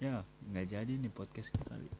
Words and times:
ya 0.00 0.24
nggak 0.48 0.66
jadi 0.72 0.92
nih 0.96 1.12
podcast 1.12 1.52
kali. 1.68 1.92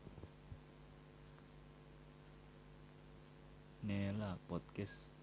Nela 3.84 4.40
podcast. 4.48 5.19